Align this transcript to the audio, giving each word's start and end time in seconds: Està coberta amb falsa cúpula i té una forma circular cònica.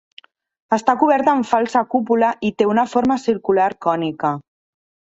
Està 0.77 0.95
coberta 1.03 1.35
amb 1.35 1.49
falsa 1.51 1.85
cúpula 1.93 2.33
i 2.51 2.53
té 2.63 2.69
una 2.75 2.89
forma 2.97 3.21
circular 3.29 3.71
cònica. 3.89 4.37